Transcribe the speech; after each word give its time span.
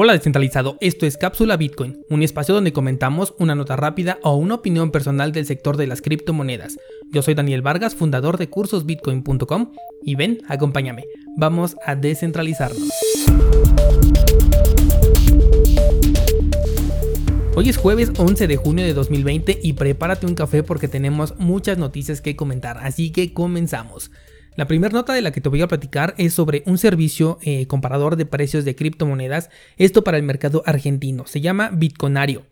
Hola 0.00 0.12
descentralizado, 0.12 0.78
esto 0.80 1.06
es 1.06 1.16
Cápsula 1.16 1.56
Bitcoin, 1.56 2.04
un 2.08 2.22
espacio 2.22 2.54
donde 2.54 2.72
comentamos 2.72 3.34
una 3.40 3.56
nota 3.56 3.74
rápida 3.74 4.20
o 4.22 4.36
una 4.36 4.54
opinión 4.54 4.92
personal 4.92 5.32
del 5.32 5.44
sector 5.44 5.76
de 5.76 5.88
las 5.88 6.02
criptomonedas. 6.02 6.78
Yo 7.10 7.20
soy 7.20 7.34
Daniel 7.34 7.62
Vargas, 7.62 7.96
fundador 7.96 8.38
de 8.38 8.48
cursosbitcoin.com 8.48 9.72
y 10.04 10.14
ven, 10.14 10.38
acompáñame, 10.46 11.06
vamos 11.36 11.76
a 11.84 11.96
descentralizarnos. 11.96 12.88
Hoy 17.56 17.68
es 17.68 17.76
jueves 17.76 18.12
11 18.16 18.46
de 18.46 18.56
junio 18.56 18.84
de 18.84 18.94
2020 18.94 19.58
y 19.60 19.72
prepárate 19.72 20.26
un 20.26 20.36
café 20.36 20.62
porque 20.62 20.86
tenemos 20.86 21.36
muchas 21.38 21.76
noticias 21.76 22.20
que 22.20 22.36
comentar, 22.36 22.78
así 22.78 23.10
que 23.10 23.34
comenzamos. 23.34 24.12
La 24.58 24.66
primera 24.66 24.92
nota 24.92 25.12
de 25.12 25.22
la 25.22 25.30
que 25.30 25.40
te 25.40 25.48
voy 25.48 25.62
a 25.62 25.68
platicar 25.68 26.16
es 26.18 26.34
sobre 26.34 26.64
un 26.66 26.78
servicio 26.78 27.38
eh, 27.42 27.68
comparador 27.68 28.16
de 28.16 28.26
precios 28.26 28.64
de 28.64 28.74
criptomonedas, 28.74 29.50
esto 29.76 30.02
para 30.02 30.16
el 30.16 30.24
mercado 30.24 30.64
argentino, 30.66 31.28
se 31.28 31.40
llama 31.40 31.70
Bitconario. 31.72 32.44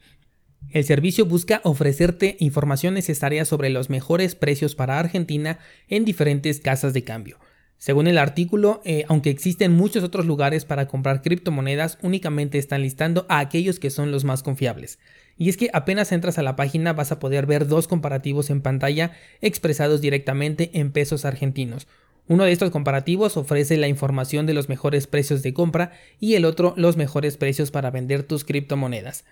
El 0.71 0.85
servicio 0.85 1.27
busca 1.27 1.61
ofrecerte 1.65 2.37
información 2.39 2.95
necesaria 2.95 3.45
sobre 3.45 3.71
los 3.71 3.91
mejores 3.91 4.37
precios 4.37 4.77
para 4.77 5.01
Argentina 5.01 5.59
en 5.89 6.05
diferentes 6.05 6.61
casas 6.61 6.93
de 6.93 7.03
cambio. 7.03 7.41
Según 7.77 8.07
el 8.07 8.19
artículo, 8.19 8.83
eh, 8.85 9.05
aunque 9.09 9.31
existen 9.31 9.73
muchos 9.73 10.05
otros 10.05 10.27
lugares 10.27 10.65
para 10.65 10.87
comprar 10.87 11.23
criptomonedas, 11.23 11.99
únicamente 12.03 12.59
están 12.59 12.83
listando 12.83 13.27
a 13.29 13.41
aquellos 13.41 13.81
que 13.81 13.91
son 13.91 14.13
los 14.13 14.23
más 14.23 14.45
confiables. 14.45 15.01
Y 15.39 15.49
es 15.49 15.57
que 15.57 15.71
apenas 15.73 16.13
entras 16.13 16.39
a 16.39 16.43
la 16.43 16.57
página 16.57 16.93
vas 16.93 17.13
a 17.13 17.19
poder 17.19 17.47
ver 17.47 17.67
dos 17.67 17.89
comparativos 17.89 18.51
en 18.51 18.63
pantalla 18.63 19.13
expresados 19.41 20.01
directamente 20.01 20.71
en 20.75 20.93
pesos 20.93 21.25
argentinos. 21.25 21.87
Uno 22.29 22.45
de 22.45 22.53
estos 22.53 22.71
comparativos 22.71 23.37
ofrece 23.37 23.77
la 23.77 23.89
información 23.89 24.47
de 24.47 24.55
los 24.55 24.69
mejores 24.69 25.07
precios 25.07 25.43
de 25.43 25.55
compra 25.55 25.93
y 26.19 26.35
el 26.35 26.45
otro 26.45 26.75
los 26.77 26.97
mejores 26.97 27.37
precios 27.37 27.71
para 27.71 27.91
vender 27.91 28.25
tus 28.25 28.45
criptomonedas. 28.45 29.25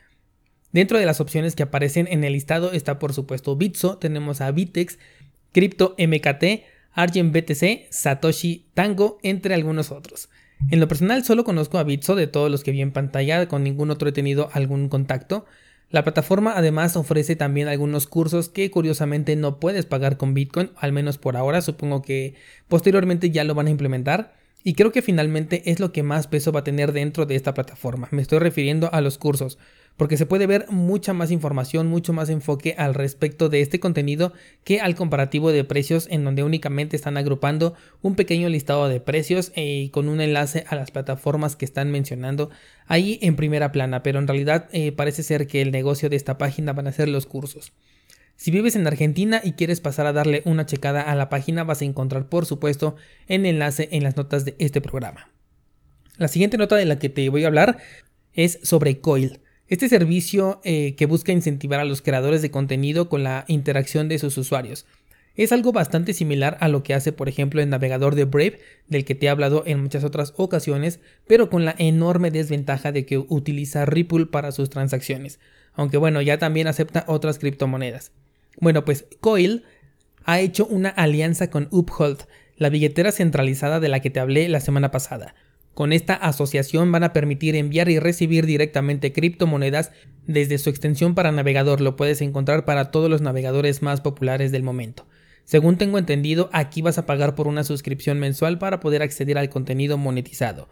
Dentro 0.73 0.99
de 0.99 1.07
las 1.07 1.21
opciones 1.21 1.57
que 1.57 1.63
aparecen 1.63 2.07
en 2.11 2.25
el 2.25 2.33
listado 2.35 2.73
está 2.73 2.99
por 2.99 3.13
supuesto 3.13 3.57
Bitso, 3.57 3.99
tenemos 3.99 4.41
a 4.41 4.51
Bitex, 4.51 4.99
Crypto 5.53 5.97
MKT, 5.99 6.65
Argent 6.93 7.33
BTC, 7.33 7.91
Satoshi 7.91 8.67
Tango, 8.75 9.19
entre 9.23 9.55
algunos 9.55 9.91
otros. 9.91 10.29
En 10.71 10.81
lo 10.81 10.89
personal 10.89 11.25
solo 11.25 11.45
conozco 11.45 11.79
a 11.79 11.85
Bitso 11.85 12.15
de 12.15 12.27
todos 12.27 12.51
los 12.51 12.63
que 12.63 12.71
vi 12.71 12.81
en 12.81 12.93
pantalla, 12.93 13.47
con 13.49 13.65
ningún 13.65 13.91
otro 13.91 14.09
he 14.09 14.13
tenido 14.13 14.51
algún 14.53 14.89
contacto. 14.89 15.47
La 15.95 16.03
plataforma 16.03 16.55
además 16.57 16.97
ofrece 16.97 17.37
también 17.37 17.69
algunos 17.69 18.09
cursos 18.09 18.49
que 18.49 18.69
curiosamente 18.69 19.37
no 19.37 19.61
puedes 19.61 19.87
pagar 19.87 20.17
con 20.17 20.35
Bitcoin, 20.35 20.73
al 20.75 20.91
menos 20.91 21.19
por 21.19 21.37
ahora, 21.37 21.63
supongo 21.63 22.03
que 22.03 22.35
posteriormente 22.67 23.31
ya 23.31 23.45
lo 23.45 23.55
van 23.55 23.69
a 23.69 23.71
implementar. 23.71 24.35
Y 24.67 24.73
creo 24.73 24.93
que 24.93 25.03
finalmente 25.03 25.71
es 25.71 25.79
lo 25.79 25.93
que 25.93 26.03
más 26.03 26.27
peso 26.27 26.51
va 26.51 26.61
a 26.61 26.65
tener 26.65 26.93
dentro 26.93 27.27
de 27.27 27.35
esta 27.35 27.53
plataforma. 27.53 28.09
Me 28.13 28.23
estoy 28.23 28.39
refiriendo 28.39 28.89
a 28.95 29.03
los 29.03 29.19
cursos 29.19 29.59
porque 29.99 30.17
se 30.17 30.25
puede 30.25 30.47
ver 30.47 30.65
mucha 30.71 31.13
más 31.13 31.31
información, 31.31 31.87
mucho 31.87 32.15
más 32.15 32.31
enfoque 32.31 32.75
al 32.79 32.95
respecto 32.95 33.51
de 33.51 33.61
este 33.61 33.79
contenido 33.79 34.33
que 34.65 34.81
al 34.81 34.95
comparativo 34.95 35.53
de 35.53 35.65
precios 35.65 36.09
en 36.11 36.25
donde 36.25 36.43
únicamente 36.43 36.97
están 36.97 37.19
agrupando 37.19 37.75
un 38.01 38.15
pequeño 38.15 38.49
listado 38.49 38.89
de 38.89 39.01
precios 39.01 39.53
eh, 39.55 39.83
y 39.85 39.89
con 39.91 40.09
un 40.09 40.23
enlace 40.23 40.65
a 40.67 40.77
las 40.77 40.91
plataformas 40.91 41.57
que 41.57 41.67
están 41.67 41.91
mencionando 41.91 42.49
ahí 42.87 43.19
en 43.21 43.37
primera 43.37 43.71
plana, 43.71 44.03
pero 44.03 44.19
en 44.19 44.27
realidad 44.27 44.71
eh, 44.73 44.93
parece 44.93 45.23
ser 45.23 45.47
que 45.47 45.61
el 45.61 45.73
negocio 45.73 46.09
de 46.09 46.17
esta 46.17 46.39
página 46.39 46.73
van 46.73 46.87
a 46.87 46.93
ser 46.93 47.11
los 47.11 47.27
cursos. 47.27 47.75
Si 48.37 48.51
vives 48.51 48.77
en 48.77 48.87
Argentina 48.87 49.41
y 49.43 49.53
quieres 49.53 49.81
pasar 49.81 50.07
a 50.07 50.13
darle 50.13 50.43
una 50.45 50.67
checada 50.67 51.03
a 51.03 51.15
la 51.15 51.29
página, 51.29 51.65
vas 51.65 51.83
a 51.83 51.85
encontrar 51.85 52.29
por 52.29 52.47
supuesto 52.47 52.97
el 53.27 53.47
enlace 53.47 53.89
en 53.93 54.03
las 54.03 54.17
notas 54.17 54.45
de 54.45 54.57
este 54.59 54.81
programa. 54.81 55.31
La 56.17 56.29
siguiente 56.29 56.59
nota 56.59 56.77
de 56.77 56.85
la 56.85 56.99
que 56.99 57.09
te 57.09 57.29
voy 57.29 57.45
a 57.45 57.49
hablar 57.49 57.79
es 58.33 58.59
sobre 58.63 59.01
Coil. 59.01 59.41
Este 59.67 59.89
servicio 59.89 60.61
eh, 60.65 60.95
que 60.97 61.07
busca 61.07 61.33
incentivar 61.33 61.81
a 61.81 61.85
los 61.85 62.03
creadores 62.03 62.43
de 62.43 62.51
contenido 62.51 63.09
con 63.09 63.23
la 63.25 63.45
interacción 63.49 64.09
de 64.09 64.19
sus 64.19 64.37
usuarios. 64.37 64.85
Es 65.37 65.51
algo 65.51 65.73
bastante 65.73 66.13
similar 66.13 66.57
a 66.61 66.69
lo 66.69 66.83
que 66.83 66.95
hace 66.95 67.13
por 67.13 67.29
ejemplo 67.29 67.61
el 67.61 67.69
navegador 67.69 68.15
de 68.15 68.25
Brave, 68.25 68.61
del 68.87 69.05
que 69.05 69.15
te 69.15 69.27
he 69.27 69.29
hablado 69.29 69.65
en 69.67 69.83
muchas 69.83 70.05
otras 70.05 70.35
ocasiones, 70.37 71.01
pero 71.27 71.51
con 71.51 71.65
la 71.65 71.75
enorme 71.79 72.31
desventaja 72.31 72.93
de 72.93 73.07
que 73.07 73.19
utiliza 73.19 73.87
Ripple 73.87 74.27
para 74.27 74.53
sus 74.53 74.71
transacciones, 74.71 75.41
aunque 75.73 75.97
bueno, 75.97 76.21
ya 76.23 76.39
también 76.39 76.69
acepta 76.69 77.05
otras 77.09 77.39
criptomonedas. 77.39 78.13
Bueno, 78.61 78.85
pues 78.85 79.07
Coil 79.21 79.65
ha 80.25 80.41
hecho 80.41 80.67
una 80.67 80.89
alianza 80.89 81.51
con 81.51 81.69
Uphold, 81.71 82.25
la 82.57 82.69
billetera 82.69 83.13
centralizada 83.13 83.81
de 83.81 83.89
la 83.89 84.01
que 84.01 84.11
te 84.11 84.21
hablé 84.21 84.49
la 84.49 84.61
semana 84.61 84.91
pasada. 84.91 85.35
Con 85.75 85.93
esta 85.93 86.15
asociación 86.15 86.93
van 86.93 87.03
a 87.03 87.13
permitir 87.13 87.57
enviar 87.57 87.89
y 87.89 87.99
recibir 87.99 88.47
directamente 88.47 89.13
criptomonedas 89.13 89.91
desde 90.25 90.59
su 90.59 90.71
extensión 90.71 91.17
para 91.17 91.33
navegador. 91.33 91.81
Lo 91.81 91.97
puedes 91.97 92.21
encontrar 92.21 92.65
para 92.65 92.93
todos 92.93 93.11
los 93.11 93.23
navegadores 93.23 93.83
más 93.83 94.01
populares 94.01 94.53
del 94.53 94.63
momento. 94.63 95.07
Según 95.45 95.77
tengo 95.77 95.99
entendido, 95.99 96.49
aquí 96.53 96.81
vas 96.81 96.97
a 96.97 97.07
pagar 97.07 97.35
por 97.35 97.49
una 97.49 97.65
suscripción 97.65 98.21
mensual 98.21 98.59
para 98.59 98.79
poder 98.81 99.03
acceder 99.03 99.37
al 99.37 99.51
contenido 99.51 99.99
monetizado. 99.99 100.69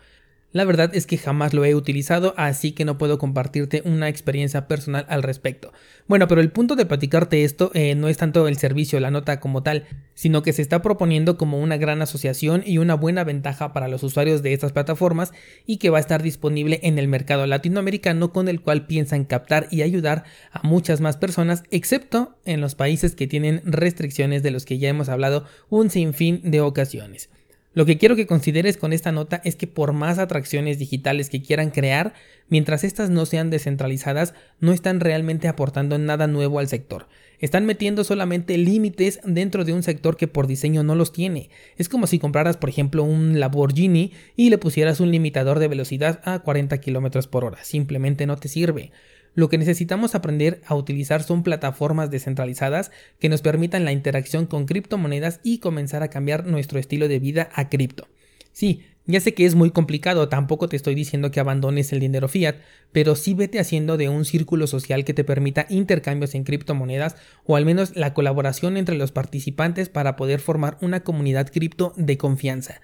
La 0.53 0.67
verdad 0.67 0.95
es 0.95 1.07
que 1.07 1.17
jamás 1.17 1.55
lo 1.55 1.65
he 1.65 1.75
utilizado, 1.75 2.35
así 2.37 2.73
que 2.73 2.85
no 2.85 2.99
puedo 2.99 3.17
compartirte 3.17 3.81
una 3.87 4.11
experiencia 4.11 4.69
personal 4.69 5.07
al 5.09 5.23
respecto. 5.23 5.73
Bueno, 6.07 6.29
pero 6.29 6.43
el 6.43 6.51
punto 6.51 6.77
de 6.77 6.85
platicarte 6.85 7.45
esto 7.45 7.71
eh, 7.73 7.95
no 7.95 8.09
es 8.09 8.19
tanto 8.19 8.47
el 8.47 8.59
servicio, 8.59 9.01
la 9.01 9.11
nota 9.11 9.41
como 9.41 9.63
tal, 9.63 9.87
sino 10.13 10.43
que 10.43 10.53
se 10.53 10.61
está 10.61 10.83
proponiendo 10.83 11.39
como 11.39 11.59
una 11.59 11.79
gran 11.79 12.03
asociación 12.03 12.63
y 12.67 12.77
una 12.77 12.95
buena 12.95 13.25
ventaja 13.25 13.73
para 13.73 13.89
los 13.89 14.03
usuarios 14.03 14.43
de 14.43 14.53
estas 14.53 14.73
plataformas 14.73 15.33
y 15.65 15.79
que 15.79 15.89
va 15.89 15.97
a 15.97 16.03
estar 16.03 16.23
disponible 16.23 16.81
en 16.83 16.99
el 16.99 17.09
mercado 17.09 17.47
latinoamericano 17.47 18.31
con 18.31 18.49
el 18.49 18.61
cual 18.61 18.87
piensan 18.87 19.25
captar 19.25 19.69
y 19.71 19.81
ayudar 19.81 20.25
a 20.53 20.61
muchas 20.67 21.01
más 21.01 21.17
personas, 21.17 21.63
excepto 21.71 22.37
en 22.45 22.61
los 22.61 22.75
países 22.75 23.15
que 23.15 23.27
tienen 23.27 23.63
restricciones 23.65 24.43
de 24.43 24.51
los 24.51 24.67
que 24.67 24.77
ya 24.77 24.91
hemos 24.91 25.09
hablado 25.09 25.47
un 25.71 25.89
sinfín 25.89 26.43
de 26.45 26.61
ocasiones. 26.61 27.31
Lo 27.75 27.87
que 27.87 27.97
quiero 27.97 28.17
que 28.17 28.27
consideres 28.27 28.77
con 28.77 28.93
esta 28.93 29.13
nota 29.13 29.41
es 29.45 29.57
que 29.57 29.67
por 29.67 29.95
más 29.95 30.19
atracciones 30.19 30.79
digitales 30.79 31.31
que 31.31 31.41
quieran 31.41 31.71
crear, 31.71 32.13
mientras 32.49 32.85
estas 32.85 33.09
no 33.09 33.25
sean 33.25 33.49
descentralizadas, 33.49 34.35
no 34.61 34.73
están 34.73 35.01
realmente 35.01 35.49
aportando 35.49 35.97
nada 35.97 36.27
nuevo 36.27 36.59
al 36.59 36.69
sector. 36.69 37.09
Están 37.39 37.65
metiendo 37.65 38.05
solamente 38.05 38.59
límites 38.59 39.21
dentro 39.25 39.65
de 39.65 39.73
un 39.73 39.83
sector 39.83 40.19
que 40.19 40.29
por 40.29 40.47
diseño 40.47 40.85
no 40.85 40.95
los 40.95 41.13
tiene. 41.13 41.49
Es 41.79 41.89
como 41.89 42.07
si 42.07 42.19
compraras, 42.19 42.59
por 42.59 42.69
ejemplo, 42.69 43.05
un 43.05 43.41
Lamborghini 43.41 44.13
y 44.37 44.51
le 44.51 44.59
pusieras 44.59 45.01
un 45.01 45.11
limitador 45.11 45.59
de 45.59 45.69
velocidad 45.69 46.21
a 46.25 46.41
40 46.41 46.79
km 46.79 47.27
por 47.27 47.45
hora. 47.45 47.65
Simplemente 47.65 48.27
no 48.27 48.37
te 48.37 48.49
sirve. 48.49 48.93
Lo 49.35 49.49
que 49.49 49.59
necesitamos 49.59 50.15
aprender 50.15 50.61
a 50.67 50.75
utilizar 50.75 51.23
son 51.23 51.43
plataformas 51.43 52.11
descentralizadas 52.11 52.91
que 53.19 53.29
nos 53.29 53.41
permitan 53.41 53.85
la 53.85 53.93
interacción 53.93 54.47
con 54.47 54.67
criptomonedas 54.67 55.41
y 55.43 55.59
comenzar 55.59 56.03
a 56.03 56.09
cambiar 56.09 56.47
nuestro 56.47 56.79
estilo 56.79 57.09
de 57.09 57.19
vida 57.19 57.49
a 57.55 57.69
cripto. 57.69 58.09
Sí, 58.53 58.83
ya 59.07 59.19
sé 59.21 59.35
que 59.35 59.47
es 59.47 59.57
muy 59.57 59.71
complicado, 59.71 60.29
tampoco 60.29 60.69
te 60.69 60.77
estoy 60.77 60.95
diciendo 60.95 61.33
que 61.33 61.41
abandones 61.41 61.93
el 61.93 61.99
dinero 61.99 62.29
fiat, 62.29 62.57
pero 62.93 63.17
sí 63.17 63.35
vete 63.35 63.59
haciendo 63.59 63.97
de 63.97 64.09
un 64.09 64.25
círculo 64.25 64.69
social 64.69 65.05
que 65.05 65.15
te 65.15 65.25
permita 65.25 65.67
intercambios 65.71 66.37
en 66.37 66.45
criptomonedas 66.45 67.17
o 67.45 67.57
al 67.57 67.65
menos 67.65 67.97
la 67.97 68.15
colaboración 68.15 68.77
entre 68.77 68.97
los 68.97 69.11
participantes 69.11 69.89
para 69.89 70.15
poder 70.15 70.39
formar 70.39 70.79
una 70.83 71.01
comunidad 71.01 71.49
cripto 71.51 71.95
de 71.97 72.17
confianza. 72.17 72.81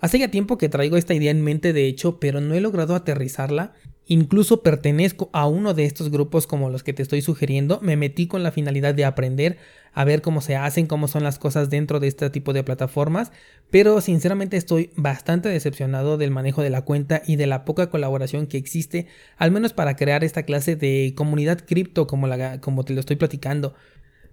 Hace 0.00 0.18
ya 0.18 0.28
tiempo 0.28 0.58
que 0.58 0.70
traigo 0.70 0.96
esta 0.96 1.14
idea 1.14 1.30
en 1.30 1.42
mente 1.42 1.72
de 1.72 1.86
hecho, 1.86 2.18
pero 2.18 2.40
no 2.40 2.54
he 2.54 2.60
logrado 2.60 2.94
aterrizarla 2.94 3.74
Incluso 4.12 4.64
pertenezco 4.64 5.30
a 5.32 5.46
uno 5.46 5.72
de 5.72 5.84
estos 5.84 6.10
grupos 6.10 6.48
como 6.48 6.68
los 6.68 6.82
que 6.82 6.92
te 6.92 7.00
estoy 7.00 7.22
sugiriendo. 7.22 7.78
Me 7.80 7.96
metí 7.96 8.26
con 8.26 8.42
la 8.42 8.50
finalidad 8.50 8.92
de 8.92 9.04
aprender 9.04 9.58
a 9.92 10.02
ver 10.02 10.20
cómo 10.20 10.40
se 10.40 10.56
hacen, 10.56 10.88
cómo 10.88 11.06
son 11.06 11.22
las 11.22 11.38
cosas 11.38 11.70
dentro 11.70 12.00
de 12.00 12.08
este 12.08 12.28
tipo 12.28 12.52
de 12.52 12.64
plataformas. 12.64 13.30
Pero 13.70 14.00
sinceramente 14.00 14.56
estoy 14.56 14.90
bastante 14.96 15.48
decepcionado 15.48 16.18
del 16.18 16.32
manejo 16.32 16.60
de 16.60 16.70
la 16.70 16.82
cuenta 16.82 17.22
y 17.24 17.36
de 17.36 17.46
la 17.46 17.64
poca 17.64 17.88
colaboración 17.88 18.48
que 18.48 18.58
existe, 18.58 19.06
al 19.36 19.52
menos 19.52 19.74
para 19.74 19.94
crear 19.94 20.24
esta 20.24 20.42
clase 20.42 20.74
de 20.74 21.12
comunidad 21.14 21.60
cripto 21.64 22.08
como, 22.08 22.26
como 22.60 22.84
te 22.84 22.94
lo 22.94 22.98
estoy 22.98 23.14
platicando. 23.14 23.74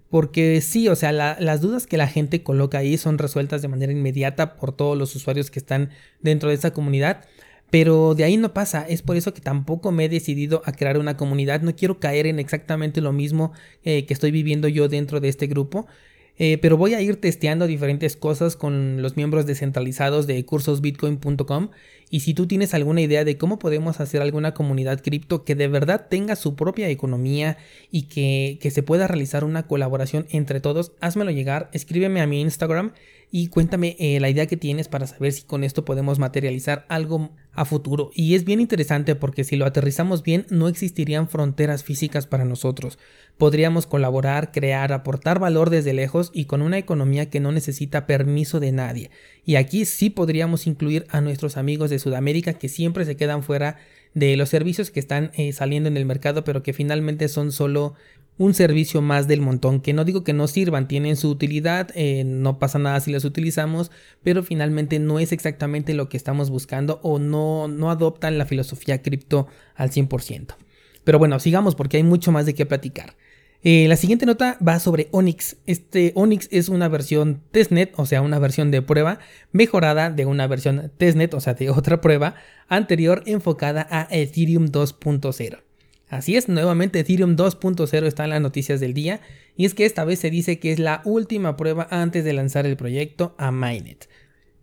Porque 0.09 0.59
sí, 0.61 0.87
o 0.87 0.95
sea, 0.95 1.11
las 1.11 1.61
dudas 1.61 1.85
que 1.85 1.97
la 1.97 2.07
gente 2.07 2.41
coloca 2.41 2.79
ahí 2.79 2.97
son 2.97 3.19
resueltas 3.19 3.61
de 3.61 3.67
manera 3.67 3.91
inmediata 3.91 4.55
por 4.55 4.71
todos 4.71 4.97
los 4.97 5.15
usuarios 5.15 5.51
que 5.51 5.59
están 5.59 5.91
dentro 6.19 6.49
de 6.49 6.55
esa 6.55 6.71
comunidad. 6.71 7.25
Pero 7.69 8.15
de 8.15 8.23
ahí 8.23 8.37
no 8.37 8.53
pasa, 8.53 8.85
es 8.87 9.01
por 9.01 9.17
eso 9.17 9.33
que 9.33 9.41
tampoco 9.41 9.91
me 9.91 10.05
he 10.05 10.09
decidido 10.09 10.61
a 10.65 10.71
crear 10.71 10.97
una 10.97 11.17
comunidad, 11.17 11.61
no 11.61 11.75
quiero 11.75 11.99
caer 11.99 12.25
en 12.25 12.39
exactamente 12.39 13.01
lo 13.01 13.11
mismo 13.11 13.51
eh, 13.83 14.05
que 14.05 14.13
estoy 14.13 14.31
viviendo 14.31 14.69
yo 14.69 14.87
dentro 14.87 15.19
de 15.19 15.27
este 15.27 15.47
grupo, 15.47 15.85
eh, 16.37 16.57
pero 16.59 16.77
voy 16.77 16.93
a 16.93 17.01
ir 17.01 17.19
testeando 17.19 17.67
diferentes 17.67 18.15
cosas 18.15 18.55
con 18.55 19.01
los 19.01 19.17
miembros 19.17 19.45
descentralizados 19.45 20.27
de 20.27 20.45
cursosbitcoin.com 20.45 21.69
Y 22.09 22.21
si 22.21 22.33
tú 22.33 22.47
tienes 22.47 22.73
alguna 22.73 23.01
idea 23.01 23.25
de 23.25 23.37
cómo 23.37 23.59
podemos 23.59 23.99
hacer 23.99 24.21
alguna 24.21 24.53
comunidad 24.53 25.01
cripto 25.01 25.43
que 25.43 25.55
de 25.55 25.67
verdad 25.67 26.07
tenga 26.09 26.35
su 26.35 26.55
propia 26.55 26.89
economía 26.89 27.57
y 27.91 28.03
que, 28.03 28.59
que 28.61 28.71
se 28.71 28.83
pueda 28.83 29.07
realizar 29.07 29.43
una 29.43 29.67
colaboración 29.67 30.25
entre 30.29 30.61
todos, 30.61 30.93
házmelo 31.01 31.31
llegar, 31.31 31.69
escríbeme 31.73 32.21
a 32.21 32.27
mi 32.27 32.39
Instagram 32.41 32.93
y 33.29 33.47
cuéntame 33.47 33.97
eh, 33.99 34.19
la 34.21 34.29
idea 34.29 34.45
que 34.45 34.55
tienes 34.55 34.87
para 34.87 35.05
saber 35.05 35.33
si 35.33 35.43
con 35.43 35.63
esto 35.63 35.83
podemos 35.83 36.17
materializar 36.17 36.85
algo 36.87 37.31
a 37.51 37.65
futuro. 37.65 38.11
Y 38.13 38.35
es 38.35 38.45
bien 38.45 38.61
interesante 38.61 39.15
porque 39.15 39.43
si 39.43 39.57
lo 39.57 39.65
aterrizamos 39.65 40.23
bien 40.23 40.45
no 40.49 40.67
existirían 40.69 41.27
fronteras 41.27 41.83
físicas 41.83 42.25
para 42.25 42.45
nosotros. 42.45 42.97
Podríamos 43.37 43.85
colaborar, 43.85 44.51
crear, 44.51 44.93
aportar 44.93 45.39
valor 45.39 45.69
desde 45.69 45.93
lejos 45.93 46.31
y 46.33 46.45
con 46.45 46.61
una 46.61 46.77
economía 46.77 47.29
que 47.29 47.39
no 47.39 47.51
necesita 47.51 48.07
permiso 48.07 48.59
de 48.59 48.71
nadie. 48.71 49.11
Y 49.43 49.55
aquí 49.55 49.85
sí 49.85 50.09
podríamos 50.09 50.65
incluir 50.65 51.05
a 51.09 51.19
nuestros 51.19 51.57
amigos 51.57 51.89
de 51.89 51.96
Sudamérica 51.99 52.53
que 52.53 52.69
siempre 52.69 53.05
se 53.05 53.15
quedan 53.15 53.43
fuera 53.43 53.77
de 54.13 54.35
los 54.37 54.49
servicios 54.49 54.91
que 54.91 54.99
están 54.99 55.31
eh, 55.35 55.53
saliendo 55.53 55.89
en 55.89 55.97
el 55.97 56.05
mercado 56.05 56.43
pero 56.43 56.63
que 56.63 56.73
finalmente 56.73 57.27
son 57.27 57.51
solo 57.51 57.95
un 58.37 58.53
servicio 58.53 59.01
más 59.01 59.27
del 59.27 59.41
montón, 59.41 59.81
que 59.81 59.93
no 59.93 60.05
digo 60.05 60.23
que 60.23 60.33
no 60.33 60.47
sirvan, 60.47 60.87
tienen 60.87 61.15
su 61.15 61.29
utilidad, 61.29 61.89
eh, 61.95 62.23
no 62.23 62.59
pasa 62.59 62.77
nada 62.77 62.99
si 62.99 63.11
las 63.11 63.25
utilizamos, 63.25 63.91
pero 64.21 64.43
finalmente 64.43 64.99
no 64.99 65.19
es 65.19 65.31
exactamente 65.31 65.93
lo 65.95 66.07
que 66.07 66.17
estamos 66.17 66.49
buscando 66.49 66.99
o 67.01 67.17
no, 67.17 67.67
no 67.67 67.89
adoptan 67.89 68.37
la 68.37 68.45
filosofía 68.45 69.01
cripto 69.01 69.47
al 69.75 69.89
100%. 69.89 70.55
Pero 71.03 71.19
bueno, 71.19 71.39
sigamos 71.39 71.73
porque 71.73 71.97
hay 71.97 72.03
mucho 72.03 72.31
más 72.31 72.45
de 72.45 72.53
qué 72.53 72.65
platicar. 72.65 73.15
Eh, 73.69 73.89
la 73.89 73.97
siguiente 73.97 74.25
nota 74.25 74.57
va 74.65 74.79
sobre 74.79 75.09
Onyx. 75.11 75.57
Este 75.65 76.13
Onyx 76.15 76.47
es 76.51 76.69
una 76.69 76.87
versión 76.87 77.41
testnet, 77.51 77.91
o 77.97 78.05
sea, 78.05 78.21
una 78.21 78.39
versión 78.39 78.71
de 78.71 78.81
prueba 78.81 79.19
mejorada 79.51 80.09
de 80.09 80.25
una 80.25 80.47
versión 80.47 80.89
testnet, 80.97 81.33
o 81.33 81.41
sea, 81.41 81.53
de 81.53 81.69
otra 81.69 81.99
prueba 81.99 82.35
anterior 82.69 83.23
enfocada 83.25 83.85
a 83.91 84.07
Ethereum 84.09 84.67
2.0. 84.67 85.63
Así 86.07 86.37
es, 86.37 86.47
nuevamente 86.47 86.99
Ethereum 86.99 87.35
2.0 87.35 88.05
está 88.05 88.23
en 88.23 88.29
las 88.29 88.39
noticias 88.39 88.79
del 88.79 88.93
día 88.93 89.19
y 89.57 89.65
es 89.65 89.73
que 89.73 89.83
esta 89.83 90.05
vez 90.05 90.19
se 90.19 90.29
dice 90.29 90.59
que 90.59 90.71
es 90.71 90.79
la 90.79 91.01
última 91.03 91.57
prueba 91.57 91.89
antes 91.91 92.23
de 92.23 92.31
lanzar 92.31 92.65
el 92.65 92.77
proyecto 92.77 93.35
a 93.37 93.51
Mainnet. 93.51 94.07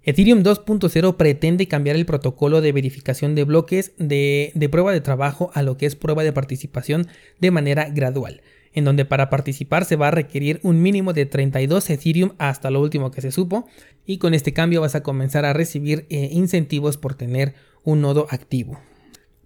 Ethereum 0.03 0.43
2.0 0.43 1.17
pretende 1.19 1.69
cambiar 1.69 1.97
el 1.97 2.07
protocolo 2.07 2.63
de 2.63 2.73
verificación 2.73 3.35
de 3.35 3.45
bloques 3.45 3.93
de, 3.99 4.51
de, 4.55 4.69
prueba 4.71 4.93
de 4.93 5.03
trabajo 5.03 5.51
a 5.53 5.63
lo 5.63 5.77
que 5.77 5.85
es 5.85 5.95
prueba 5.95 6.25
de 6.25 6.33
participación 6.33 7.09
de 7.39 7.51
manera 7.51 7.91
gradual, 7.91 8.41
en 8.75 8.85
donde 8.85 9.05
para 9.05 9.31
participar 9.31 9.85
se 9.85 9.97
va 9.97 10.09
a 10.09 10.13
requerir 10.13 10.61
un 10.63 10.83
mínimo 10.83 11.13
de 11.13 11.27
32 11.27 11.89
Ethereum 11.91 12.33
hasta 12.39 12.71
lo 12.71 12.81
último 12.81 13.11
que 13.11 13.23
se 13.23 13.33
supo, 13.33 13.67
y 14.05 14.19
con 14.19 14.35
este 14.35 14.53
cambio 14.53 14.81
vas 14.81 14.95
a 14.95 15.03
comenzar 15.03 15.45
a 15.45 15.53
recibir 15.53 16.07
eh, 16.11 16.29
incentivos 16.33 16.97
por 16.97 17.15
tener 17.15 17.55
un 17.85 18.01
nodo 18.01 18.27
activo. 18.31 18.79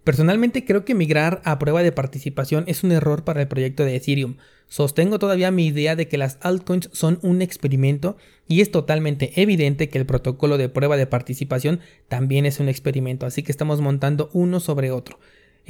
Personalmente 0.03 0.65
creo 0.65 0.85
que 0.85 0.95
migrar 0.95 1.41
a 1.45 1.59
prueba 1.59 1.83
de 1.83 1.91
participación 1.91 2.63
es 2.67 2.83
un 2.83 2.91
error 2.91 3.23
para 3.23 3.41
el 3.41 3.47
proyecto 3.47 3.85
de 3.85 3.95
Ethereum. 3.95 4.37
Sostengo 4.67 5.19
todavía 5.19 5.51
mi 5.51 5.67
idea 5.67 5.95
de 5.95 6.07
que 6.07 6.17
las 6.17 6.37
altcoins 6.41 6.89
son 6.93 7.19
un 7.21 7.41
experimento 7.41 8.17
y 8.47 8.61
es 8.61 8.71
totalmente 8.71 9.33
evidente 9.39 9.89
que 9.89 9.97
el 9.97 10.05
protocolo 10.05 10.57
de 10.57 10.69
prueba 10.69 10.97
de 10.97 11.05
participación 11.05 11.79
también 12.07 12.45
es 12.45 12.59
un 12.59 12.69
experimento, 12.69 13.25
así 13.25 13.43
que 13.43 13.51
estamos 13.51 13.81
montando 13.81 14.29
uno 14.33 14.59
sobre 14.59 14.91
otro. 14.91 15.19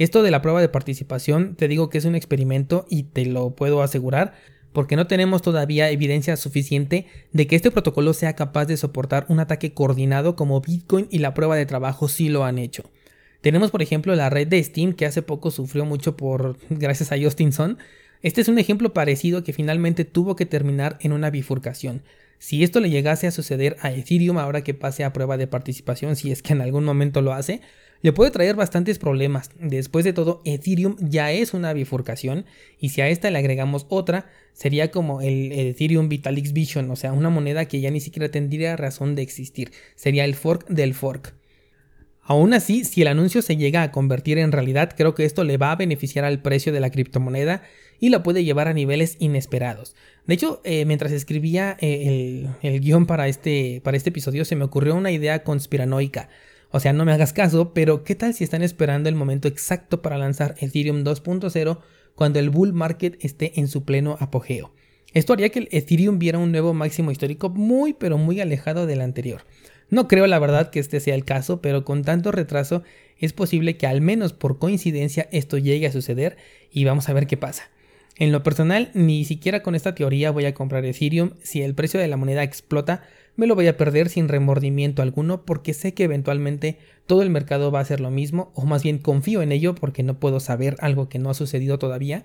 Esto 0.00 0.22
de 0.22 0.30
la 0.30 0.40
prueba 0.40 0.62
de 0.62 0.70
participación 0.70 1.56
te 1.56 1.68
digo 1.68 1.90
que 1.90 1.98
es 1.98 2.06
un 2.06 2.14
experimento 2.14 2.86
y 2.88 3.02
te 3.02 3.26
lo 3.26 3.54
puedo 3.54 3.82
asegurar 3.82 4.32
porque 4.72 4.96
no 4.96 5.06
tenemos 5.06 5.42
todavía 5.42 5.90
evidencia 5.90 6.38
suficiente 6.38 7.06
de 7.34 7.46
que 7.46 7.54
este 7.54 7.70
protocolo 7.70 8.14
sea 8.14 8.34
capaz 8.34 8.64
de 8.64 8.78
soportar 8.78 9.26
un 9.28 9.40
ataque 9.40 9.74
coordinado 9.74 10.36
como 10.36 10.62
Bitcoin 10.62 11.06
y 11.10 11.18
la 11.18 11.34
prueba 11.34 11.54
de 11.54 11.66
trabajo 11.66 12.08
sí 12.08 12.30
lo 12.30 12.44
han 12.46 12.56
hecho. 12.56 12.84
Tenemos, 13.42 13.70
por 13.70 13.82
ejemplo, 13.82 14.16
la 14.16 14.30
red 14.30 14.48
de 14.48 14.64
Steam, 14.64 14.94
que 14.94 15.04
hace 15.04 15.20
poco 15.20 15.50
sufrió 15.50 15.84
mucho 15.84 16.16
por 16.16 16.56
gracias 16.70 17.12
a 17.12 17.22
Justinson. 17.22 17.76
Este 18.22 18.40
es 18.40 18.48
un 18.48 18.58
ejemplo 18.58 18.94
parecido 18.94 19.44
que 19.44 19.52
finalmente 19.52 20.06
tuvo 20.06 20.34
que 20.34 20.46
terminar 20.46 20.96
en 21.02 21.12
una 21.12 21.28
bifurcación. 21.28 22.04
Si 22.38 22.64
esto 22.64 22.80
le 22.80 22.88
llegase 22.88 23.26
a 23.26 23.32
suceder 23.32 23.76
a 23.82 23.92
Ethereum 23.92 24.38
ahora 24.38 24.64
que 24.64 24.72
pase 24.72 25.04
a 25.04 25.12
prueba 25.12 25.36
de 25.36 25.46
participación, 25.46 26.16
si 26.16 26.32
es 26.32 26.40
que 26.40 26.54
en 26.54 26.62
algún 26.62 26.84
momento 26.84 27.20
lo 27.20 27.34
hace, 27.34 27.60
le 28.02 28.12
puede 28.12 28.30
traer 28.30 28.56
bastantes 28.56 28.98
problemas. 28.98 29.50
Después 29.58 30.04
de 30.04 30.12
todo, 30.12 30.40
Ethereum 30.44 30.96
ya 31.00 31.32
es 31.32 31.54
una 31.54 31.72
bifurcación 31.72 32.46
y 32.78 32.90
si 32.90 33.00
a 33.00 33.08
esta 33.08 33.30
le 33.30 33.38
agregamos 33.38 33.86
otra, 33.88 34.26
sería 34.52 34.90
como 34.90 35.20
el, 35.20 35.52
Ethereum 35.52 36.08
Vitalix 36.08 36.52
Vision, 36.52 36.90
o 36.90 36.96
sea, 36.96 37.12
una 37.12 37.30
moneda 37.30 37.66
que 37.66 37.80
ya 37.80 37.90
ni 37.90 38.00
siquiera 38.00 38.30
tendría 38.30 38.76
razón 38.76 39.14
de 39.14 39.22
existir. 39.22 39.72
Sería 39.96 40.24
el 40.24 40.34
fork 40.34 40.66
del 40.68 40.94
fork. 40.94 41.34
Aún 42.22 42.54
así, 42.54 42.84
si 42.84 43.02
el 43.02 43.08
anuncio 43.08 43.42
se 43.42 43.56
llega 43.56 43.82
a 43.82 43.90
convertir 43.90 44.38
en 44.38 44.52
realidad, 44.52 44.94
creo 44.96 45.14
que 45.14 45.24
esto 45.24 45.42
le 45.42 45.56
va 45.56 45.72
a 45.72 45.76
beneficiar 45.76 46.24
al 46.24 46.40
precio 46.40 46.72
de 46.72 46.78
la 46.78 46.90
criptomoneda 46.90 47.62
y 47.98 48.10
la 48.10 48.22
puede 48.22 48.44
llevar 48.44 48.68
a 48.68 48.72
niveles 48.72 49.16
inesperados. 49.18 49.96
De 50.26 50.34
hecho, 50.34 50.60
eh, 50.64 50.84
mientras 50.84 51.10
escribía 51.10 51.76
eh, 51.80 52.46
el, 52.62 52.80
guion 52.80 53.06
para 53.06 53.26
este, 53.26 53.80
para 53.82 53.96
este 53.96 54.10
episodio, 54.10 54.44
se 54.44 54.54
me 54.54 54.64
ocurrió 54.64 54.94
una 54.94 55.10
idea 55.10 55.42
conspiranoica. 55.42 56.28
O 56.70 56.78
sea, 56.78 56.92
no 56.92 57.04
me 57.04 57.12
hagas 57.12 57.32
caso, 57.32 57.74
pero 57.74 58.04
¿qué 58.04 58.14
tal 58.14 58.32
si 58.32 58.44
están 58.44 58.62
esperando 58.62 59.08
el 59.08 59.16
momento 59.16 59.48
exacto 59.48 60.02
para 60.02 60.18
lanzar 60.18 60.54
Ethereum 60.60 61.02
2.0 61.02 61.78
cuando 62.14 62.38
el 62.38 62.50
bull 62.50 62.72
market 62.72 63.16
esté 63.24 63.58
en 63.58 63.66
su 63.66 63.84
pleno 63.84 64.16
apogeo? 64.20 64.72
Esto 65.12 65.32
haría 65.32 65.48
que 65.48 65.58
el 65.58 65.68
Ethereum 65.72 66.20
viera 66.20 66.38
un 66.38 66.52
nuevo 66.52 66.72
máximo 66.72 67.10
histórico 67.10 67.48
muy 67.48 67.92
pero 67.92 68.18
muy 68.18 68.40
alejado 68.40 68.86
del 68.86 69.00
anterior. 69.00 69.42
No 69.88 70.06
creo 70.06 70.28
la 70.28 70.38
verdad 70.38 70.70
que 70.70 70.78
este 70.78 71.00
sea 71.00 71.16
el 71.16 71.24
caso, 71.24 71.60
pero 71.60 71.84
con 71.84 72.04
tanto 72.04 72.30
retraso 72.30 72.84
es 73.18 73.32
posible 73.32 73.76
que 73.76 73.88
al 73.88 74.00
menos 74.00 74.32
por 74.32 74.60
coincidencia 74.60 75.28
esto 75.32 75.58
llegue 75.58 75.88
a 75.88 75.92
suceder 75.92 76.36
y 76.70 76.84
vamos 76.84 77.08
a 77.08 77.12
ver 77.12 77.26
qué 77.26 77.36
pasa. 77.36 77.70
En 78.16 78.30
lo 78.30 78.44
personal, 78.44 78.90
ni 78.94 79.24
siquiera 79.24 79.62
con 79.62 79.74
esta 79.74 79.94
teoría 79.94 80.30
voy 80.30 80.44
a 80.44 80.54
comprar 80.54 80.84
Ethereum. 80.84 81.32
Si 81.42 81.62
el 81.62 81.74
precio 81.74 81.98
de 81.98 82.06
la 82.06 82.16
moneda 82.16 82.44
explota, 82.44 83.02
me 83.36 83.46
lo 83.46 83.54
voy 83.54 83.66
a 83.68 83.76
perder 83.76 84.08
sin 84.08 84.28
remordimiento 84.28 85.02
alguno 85.02 85.44
porque 85.44 85.74
sé 85.74 85.94
que 85.94 86.04
eventualmente 86.04 86.78
todo 87.06 87.22
el 87.22 87.30
mercado 87.30 87.70
va 87.70 87.78
a 87.78 87.82
hacer 87.82 88.00
lo 88.00 88.10
mismo, 88.10 88.52
o 88.54 88.66
más 88.66 88.82
bien 88.82 88.98
confío 88.98 89.42
en 89.42 89.52
ello 89.52 89.74
porque 89.74 90.02
no 90.02 90.18
puedo 90.18 90.40
saber 90.40 90.76
algo 90.80 91.08
que 91.08 91.18
no 91.18 91.30
ha 91.30 91.34
sucedido 91.34 91.78
todavía. 91.78 92.24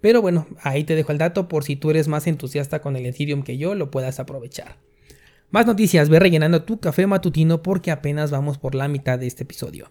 Pero 0.00 0.20
bueno, 0.22 0.46
ahí 0.62 0.84
te 0.84 0.94
dejo 0.94 1.12
el 1.12 1.18
dato 1.18 1.48
por 1.48 1.64
si 1.64 1.76
tú 1.76 1.90
eres 1.90 2.08
más 2.08 2.26
entusiasta 2.26 2.80
con 2.80 2.96
el 2.96 3.06
Ethereum 3.06 3.42
que 3.42 3.58
yo, 3.58 3.74
lo 3.74 3.90
puedas 3.90 4.20
aprovechar. 4.20 4.76
Más 5.50 5.66
noticias, 5.66 6.08
ve 6.08 6.18
rellenando 6.18 6.64
tu 6.64 6.80
café 6.80 7.06
matutino 7.06 7.62
porque 7.62 7.90
apenas 7.90 8.30
vamos 8.30 8.58
por 8.58 8.74
la 8.74 8.88
mitad 8.88 9.18
de 9.18 9.26
este 9.26 9.44
episodio. 9.44 9.90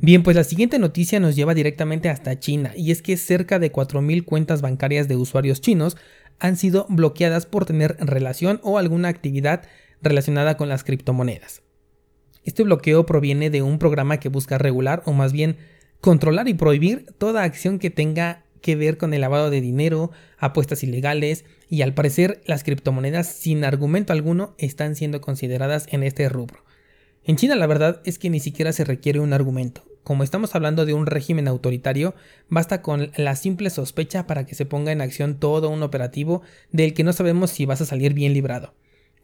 Bien, 0.00 0.22
pues 0.22 0.36
la 0.36 0.44
siguiente 0.44 0.78
noticia 0.78 1.20
nos 1.20 1.36
lleva 1.36 1.54
directamente 1.54 2.08
hasta 2.08 2.38
China 2.38 2.72
y 2.76 2.90
es 2.90 3.02
que 3.02 3.16
cerca 3.16 3.58
de 3.58 3.72
4.000 3.72 4.24
cuentas 4.24 4.60
bancarias 4.60 5.08
de 5.08 5.16
usuarios 5.16 5.60
chinos 5.60 5.96
han 6.38 6.56
sido 6.56 6.86
bloqueadas 6.88 7.46
por 7.46 7.64
tener 7.64 7.96
relación 8.00 8.60
o 8.62 8.78
alguna 8.78 9.08
actividad 9.08 9.62
relacionada 10.04 10.56
con 10.56 10.68
las 10.68 10.84
criptomonedas. 10.84 11.62
Este 12.44 12.62
bloqueo 12.62 13.06
proviene 13.06 13.50
de 13.50 13.62
un 13.62 13.78
programa 13.78 14.20
que 14.20 14.28
busca 14.28 14.58
regular 14.58 15.02
o 15.06 15.12
más 15.12 15.32
bien 15.32 15.56
controlar 16.00 16.46
y 16.46 16.54
prohibir 16.54 17.06
toda 17.18 17.42
acción 17.42 17.78
que 17.78 17.90
tenga 17.90 18.44
que 18.60 18.76
ver 18.76 18.98
con 18.98 19.12
el 19.12 19.22
lavado 19.22 19.50
de 19.50 19.60
dinero, 19.60 20.10
apuestas 20.38 20.82
ilegales 20.82 21.44
y 21.68 21.82
al 21.82 21.94
parecer 21.94 22.42
las 22.46 22.64
criptomonedas 22.64 23.26
sin 23.26 23.64
argumento 23.64 24.12
alguno 24.12 24.54
están 24.58 24.96
siendo 24.96 25.20
consideradas 25.20 25.86
en 25.90 26.02
este 26.02 26.28
rubro. 26.28 26.64
En 27.24 27.36
China 27.36 27.56
la 27.56 27.66
verdad 27.66 28.02
es 28.04 28.18
que 28.18 28.30
ni 28.30 28.40
siquiera 28.40 28.72
se 28.72 28.84
requiere 28.84 29.20
un 29.20 29.32
argumento. 29.32 29.82
Como 30.02 30.22
estamos 30.22 30.54
hablando 30.54 30.84
de 30.84 30.92
un 30.92 31.06
régimen 31.06 31.48
autoritario, 31.48 32.14
basta 32.50 32.82
con 32.82 33.10
la 33.16 33.36
simple 33.36 33.70
sospecha 33.70 34.26
para 34.26 34.44
que 34.44 34.54
se 34.54 34.66
ponga 34.66 34.92
en 34.92 35.00
acción 35.00 35.38
todo 35.38 35.70
un 35.70 35.82
operativo 35.82 36.42
del 36.70 36.92
que 36.92 37.04
no 37.04 37.14
sabemos 37.14 37.50
si 37.50 37.64
vas 37.64 37.80
a 37.80 37.86
salir 37.86 38.12
bien 38.12 38.34
librado. 38.34 38.74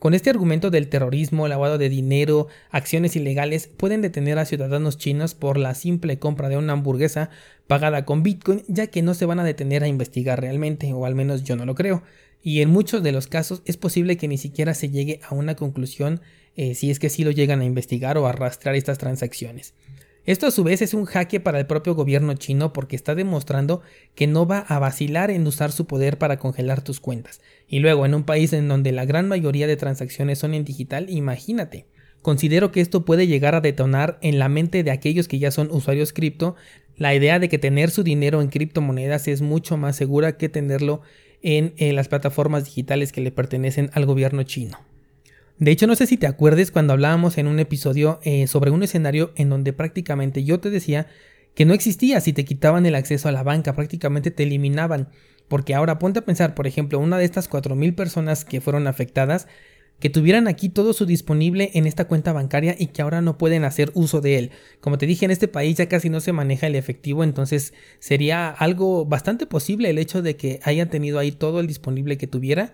Con 0.00 0.14
este 0.14 0.30
argumento 0.30 0.70
del 0.70 0.88
terrorismo, 0.88 1.46
lavado 1.46 1.76
de 1.76 1.90
dinero, 1.90 2.48
acciones 2.70 3.16
ilegales, 3.16 3.68
pueden 3.68 4.00
detener 4.00 4.38
a 4.38 4.46
ciudadanos 4.46 4.96
chinos 4.96 5.34
por 5.34 5.58
la 5.58 5.74
simple 5.74 6.18
compra 6.18 6.48
de 6.48 6.56
una 6.56 6.72
hamburguesa 6.72 7.28
pagada 7.66 8.06
con 8.06 8.22
Bitcoin, 8.22 8.62
ya 8.66 8.86
que 8.86 9.02
no 9.02 9.12
se 9.12 9.26
van 9.26 9.40
a 9.40 9.44
detener 9.44 9.82
a 9.82 9.88
investigar 9.88 10.40
realmente, 10.40 10.94
o 10.94 11.04
al 11.04 11.14
menos 11.14 11.44
yo 11.44 11.54
no 11.54 11.66
lo 11.66 11.74
creo. 11.74 12.02
Y 12.42 12.62
en 12.62 12.70
muchos 12.70 13.02
de 13.02 13.12
los 13.12 13.26
casos 13.26 13.60
es 13.66 13.76
posible 13.76 14.16
que 14.16 14.26
ni 14.26 14.38
siquiera 14.38 14.72
se 14.72 14.88
llegue 14.88 15.20
a 15.28 15.34
una 15.34 15.54
conclusión 15.54 16.22
eh, 16.56 16.74
si 16.74 16.90
es 16.90 16.98
que 16.98 17.10
sí 17.10 17.22
lo 17.22 17.30
llegan 17.30 17.60
a 17.60 17.66
investigar 17.66 18.16
o 18.16 18.26
a 18.26 18.32
rastrear 18.32 18.76
estas 18.76 18.96
transacciones. 18.96 19.74
Esto 20.26 20.46
a 20.46 20.50
su 20.50 20.64
vez 20.64 20.82
es 20.82 20.94
un 20.94 21.06
jaque 21.06 21.40
para 21.40 21.58
el 21.58 21.66
propio 21.66 21.94
gobierno 21.94 22.34
chino 22.34 22.72
porque 22.72 22.94
está 22.94 23.14
demostrando 23.14 23.82
que 24.14 24.26
no 24.26 24.46
va 24.46 24.58
a 24.58 24.78
vacilar 24.78 25.30
en 25.30 25.46
usar 25.46 25.72
su 25.72 25.86
poder 25.86 26.18
para 26.18 26.38
congelar 26.38 26.82
tus 26.82 27.00
cuentas. 27.00 27.40
Y 27.66 27.78
luego 27.78 28.04
en 28.04 28.14
un 28.14 28.24
país 28.24 28.52
en 28.52 28.68
donde 28.68 28.92
la 28.92 29.06
gran 29.06 29.28
mayoría 29.28 29.66
de 29.66 29.76
transacciones 29.76 30.38
son 30.38 30.54
en 30.54 30.64
digital, 30.64 31.08
imagínate. 31.08 31.86
Considero 32.22 32.70
que 32.70 32.82
esto 32.82 33.06
puede 33.06 33.26
llegar 33.26 33.54
a 33.54 33.62
detonar 33.62 34.18
en 34.20 34.38
la 34.38 34.50
mente 34.50 34.82
de 34.82 34.90
aquellos 34.90 35.26
que 35.26 35.38
ya 35.38 35.50
son 35.50 35.70
usuarios 35.70 36.12
cripto 36.12 36.54
la 37.00 37.14
idea 37.14 37.38
de 37.38 37.48
que 37.48 37.58
tener 37.58 37.90
su 37.90 38.02
dinero 38.02 38.42
en 38.42 38.48
criptomonedas 38.48 39.26
es 39.26 39.40
mucho 39.40 39.78
más 39.78 39.96
segura 39.96 40.36
que 40.36 40.50
tenerlo 40.50 41.00
en, 41.40 41.72
en 41.78 41.96
las 41.96 42.08
plataformas 42.08 42.66
digitales 42.66 43.10
que 43.10 43.22
le 43.22 43.32
pertenecen 43.32 43.88
al 43.94 44.04
gobierno 44.04 44.42
chino. 44.42 44.89
De 45.60 45.70
hecho, 45.70 45.86
no 45.86 45.94
sé 45.94 46.06
si 46.06 46.16
te 46.16 46.26
acuerdes 46.26 46.70
cuando 46.70 46.94
hablábamos 46.94 47.36
en 47.36 47.46
un 47.46 47.58
episodio 47.58 48.18
eh, 48.22 48.46
sobre 48.46 48.70
un 48.70 48.82
escenario 48.82 49.32
en 49.36 49.50
donde 49.50 49.74
prácticamente 49.74 50.42
yo 50.42 50.58
te 50.58 50.70
decía 50.70 51.06
que 51.54 51.66
no 51.66 51.74
existía 51.74 52.18
si 52.22 52.32
te 52.32 52.46
quitaban 52.46 52.86
el 52.86 52.94
acceso 52.94 53.28
a 53.28 53.32
la 53.32 53.42
banca, 53.42 53.74
prácticamente 53.74 54.30
te 54.30 54.44
eliminaban. 54.44 55.10
Porque 55.48 55.74
ahora 55.74 55.98
ponte 55.98 56.20
a 56.20 56.24
pensar, 56.24 56.54
por 56.54 56.66
ejemplo, 56.66 56.98
una 56.98 57.18
de 57.18 57.26
estas 57.26 57.50
4.000 57.50 57.94
personas 57.94 58.46
que 58.46 58.62
fueron 58.62 58.86
afectadas, 58.86 59.48
que 59.98 60.08
tuvieran 60.08 60.48
aquí 60.48 60.70
todo 60.70 60.94
su 60.94 61.04
disponible 61.04 61.70
en 61.74 61.86
esta 61.86 62.06
cuenta 62.06 62.32
bancaria 62.32 62.74
y 62.78 62.86
que 62.86 63.02
ahora 63.02 63.20
no 63.20 63.36
pueden 63.36 63.64
hacer 63.64 63.90
uso 63.92 64.22
de 64.22 64.38
él. 64.38 64.50
Como 64.80 64.96
te 64.96 65.04
dije, 65.04 65.26
en 65.26 65.30
este 65.30 65.46
país 65.46 65.76
ya 65.76 65.90
casi 65.90 66.08
no 66.08 66.22
se 66.22 66.32
maneja 66.32 66.68
el 66.68 66.74
efectivo, 66.74 67.22
entonces 67.22 67.74
sería 67.98 68.48
algo 68.48 69.04
bastante 69.04 69.44
posible 69.44 69.90
el 69.90 69.98
hecho 69.98 70.22
de 70.22 70.36
que 70.36 70.60
haya 70.62 70.88
tenido 70.88 71.18
ahí 71.18 71.32
todo 71.32 71.60
el 71.60 71.66
disponible 71.66 72.16
que 72.16 72.26
tuviera 72.26 72.72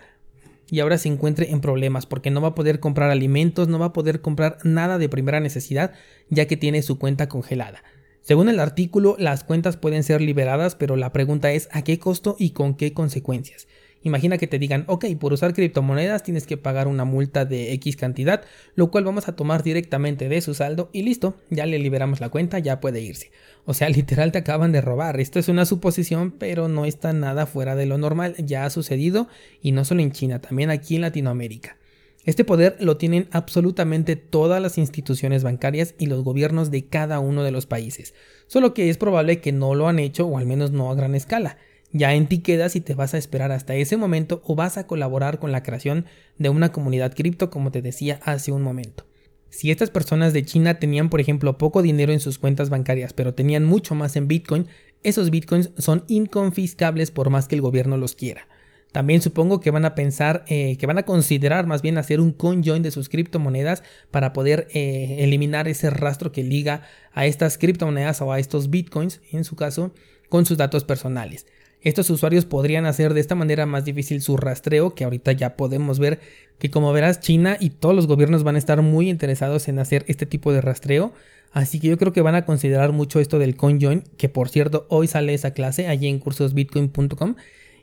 y 0.71 0.81
ahora 0.81 0.99
se 0.99 1.09
encuentre 1.09 1.51
en 1.51 1.61
problemas 1.61 2.07
porque 2.07 2.31
no 2.31 2.41
va 2.41 2.49
a 2.49 2.55
poder 2.55 2.81
comprar 2.81 3.11
alimentos, 3.11 3.69
no 3.69 3.79
va 3.79 3.87
a 3.87 3.93
poder 3.93 4.21
comprar 4.21 4.59
nada 4.65 4.99
de 4.99 5.09
primera 5.09 5.41
necesidad 5.41 5.93
ya 6.29 6.47
que 6.47 6.57
tiene 6.57 6.83
su 6.83 6.99
cuenta 6.99 7.29
congelada. 7.29 7.83
Según 8.21 8.49
el 8.49 8.59
artículo, 8.59 9.15
las 9.21 9.45
cuentas 9.45 9.77
pueden 9.77 10.03
ser 10.03 10.21
liberadas, 10.21 10.75
pero 10.75 10.97
la 10.97 11.13
pregunta 11.13 11.53
es 11.53 11.69
a 11.71 11.83
qué 11.83 12.01
costo 12.01 12.35
y 12.39 12.51
con 12.51 12.75
qué 12.75 12.93
consecuencias. 12.93 13.69
Imagina 14.07 14.39
que 14.39 14.47
te 14.47 14.61
digan, 14.61 14.85
ok, 14.87 15.05
por 15.19 15.33
usar 15.33 15.53
criptomonedas 15.53 16.23
tienes 16.23 16.47
que 16.47 16.57
pagar 16.57 16.87
una 16.87 17.05
multa 17.05 17.45
de 17.45 17.73
X 17.73 17.97
cantidad, 17.97 18.45
lo 18.77 18.89
cual 18.89 19.03
vamos 19.03 19.27
a 19.27 19.35
tomar 19.35 19.65
directamente 19.65 20.29
de 20.29 20.41
su 20.43 20.55
saldo 20.55 20.91
y 20.93 21.03
listo, 21.03 21.35
ya 21.51 21.67
le 21.67 21.81
liberamos 21.81 22.21
la 22.21 22.29
cuenta, 22.29 22.61
ya 22.61 22.79
puede 22.79 23.01
irse. 23.01 23.33
O 23.65 23.75
sea, 23.75 23.89
literal 23.89 24.31
te 24.31 24.39
acaban 24.39 24.71
de 24.71 24.81
robar. 24.81 25.19
Esto 25.19 25.41
es 25.41 25.49
una 25.49 25.67
suposición, 25.67 26.31
pero 26.31 26.69
no 26.69 26.85
está 26.85 27.13
nada 27.13 27.47
fuera 27.47 27.75
de 27.75 27.87
lo 27.87 27.99
normal, 27.99 28.37
ya 28.39 28.65
ha 28.65 28.71
sucedido 28.71 29.27
y 29.61 29.73
no 29.73 29.85
solo 29.85 30.03
en 30.03 30.13
China, 30.13 30.41
también 30.41 30.71
aquí 30.71 30.95
en 30.95 31.01
Latinoamérica. 31.01 31.77
Este 32.25 32.45
poder 32.45 32.77
lo 32.79 32.99
tienen 32.99 33.27
absolutamente 33.33 34.15
todas 34.15 34.63
las 34.63 34.79
instituciones 34.79 35.43
bancarias 35.43 35.97
y 35.99 36.07
los 36.07 36.23
gobiernos 36.23 36.71
de 36.71 36.87
cada 36.87 37.19
uno 37.19 37.43
de 37.43 37.51
los 37.51 37.67
países, 37.67 38.15
solo 38.47 38.73
que 38.73 38.89
es 38.89 38.99
probable 38.99 39.41
que 39.41 39.51
no 39.51 39.75
lo 39.75 39.89
han 39.89 39.99
hecho 39.99 40.29
o 40.29 40.39
al 40.39 40.47
menos 40.47 40.71
no 40.71 40.93
a 40.93 40.95
gran 40.95 41.17
escala. 41.17 41.59
Ya 41.97 42.13
en 42.13 42.27
ti 42.27 42.41
queda 42.41 42.69
si 42.69 42.83
te 42.83 42.95
vas 42.95 43.15
a 43.15 43.19
esperar 43.19 43.53
hasta 43.53 43.75
ese 43.75 43.97
momento 43.97 44.43
o 44.45 44.55
vas 44.55 44.77
a 44.77 44.87
colaborar 44.87 45.39
con 45.39 45.51
la 45.51 45.63
creación 45.63 46.05
de 46.37 46.51
una 46.51 46.71
comunidad 46.71 47.15
cripto 47.15 47.49
como 47.49 47.71
te 47.71 47.81
decía 47.81 48.21
hace 48.23 48.53
un 48.53 48.61
momento. 48.61 49.07
Si 49.49 49.71
estas 49.71 49.89
personas 49.89 50.35
de 50.35 50.45
China 50.45 50.79
tenían, 50.79 51.09
por 51.09 51.23
ejemplo, 51.23 51.57
poco 51.57 51.81
dinero 51.81 52.13
en 52.13 52.21
sus 52.21 52.39
cuentas 52.39 52.69
bancarias, 52.69 53.15
pero 53.15 53.33
tenían 53.33 53.65
mucho 53.65 53.95
más 53.95 54.15
en 54.17 54.29
Bitcoin, 54.29 54.67
esos 55.03 55.31
Bitcoins 55.31 55.71
son 55.79 56.05
inconfiscables 56.09 57.11
por 57.11 57.31
más 57.31 57.49
que 57.49 57.55
el 57.55 57.63
gobierno 57.63 57.97
los 57.97 58.15
quiera. 58.15 58.47
También 58.93 59.23
supongo 59.23 59.61
que 59.61 59.71
van 59.71 59.87
a 59.87 59.95
pensar, 59.95 60.45
eh, 60.49 60.77
que 60.77 60.87
van 60.87 60.99
a 60.99 61.05
considerar 61.05 61.67
más 61.67 61.81
bien 61.81 61.97
hacer 61.97 62.21
un 62.21 62.33
conjoin 62.33 62.83
de 62.83 62.91
sus 62.91 63.09
criptomonedas 63.09 63.83
para 64.11 64.35
poder 64.35 64.69
eh, 64.75 65.17
eliminar 65.21 65.67
ese 65.69 65.89
rastro 65.89 66.31
que 66.31 66.43
liga 66.43 66.83
a 67.13 67.25
estas 67.25 67.57
criptomonedas 67.57 68.21
o 68.21 68.33
a 68.33 68.39
estos 68.39 68.69
bitcoins, 68.69 69.23
en 69.33 69.45
su 69.45 69.57
caso, 69.57 69.95
con 70.29 70.45
sus 70.45 70.59
datos 70.59 70.85
personales. 70.85 71.47
Estos 71.83 72.11
usuarios 72.11 72.47
podrían 72.47 72.87
hacer 72.87 73.15
de 73.15 73.21
esta 73.21 73.35
manera 73.35 73.67
más 73.67 73.85
difícil 73.85 74.21
su 74.21 74.37
rastreo, 74.37 74.95
que 74.95 75.05
ahorita 75.05 75.33
ya 75.33 75.57
podemos 75.57 75.99
ver 75.99 76.21
que 76.59 76.71
como 76.71 76.93
verás 76.93 77.21
China 77.21 77.57
y 77.61 77.71
todos 77.71 77.95
los 77.95 78.07
gobiernos 78.07 78.43
van 78.43 78.57
a 78.57 78.59
estar 78.59 78.83
muy 78.83 79.11
interesados 79.11 79.69
en 79.69 79.79
hacer 79.79 80.05
este 80.09 80.27
tipo 80.27 80.53
de 80.53 80.61
rastreo. 80.61 81.13
Así 81.53 81.81
que 81.81 81.89
yo 81.89 81.99
creo 81.99 82.13
que 82.13 82.23
van 82.23 82.35
a 82.35 82.45
considerar 82.45 82.93
mucho 82.93 83.21
esto 83.21 83.39
del 83.39 83.57
CoinJoin, 83.57 84.03
que 84.17 84.29
por 84.29 84.49
cierto 84.49 84.87
hoy 84.89 85.07
sale 85.07 85.33
esa 85.35 85.53
clase 85.53 85.89
allí 85.89 86.09
en 86.09 86.19
cursosbitcoin.com. 86.19 87.37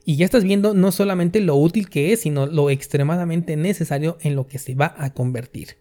Y 0.06 0.18
ya 0.18 0.26
estás 0.26 0.44
viendo 0.44 0.74
no 0.74 0.92
solamente 0.92 1.40
lo 1.40 1.56
útil 1.56 1.90
que 1.90 2.12
es, 2.12 2.22
sino 2.22 2.46
lo 2.46 2.70
extremadamente 2.70 3.56
necesario 3.56 4.18
en 4.22 4.36
lo 4.36 4.48
que 4.48 4.60
se 4.60 4.76
va 4.76 4.94
a 4.98 5.14
convertir. 5.14 5.78